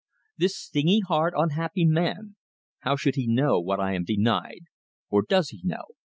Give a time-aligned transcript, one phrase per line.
[0.35, 2.35] This stingy, hard, unhappy man
[2.79, 4.63] how should he know what I am denied!
[5.11, 5.83] Or does he know?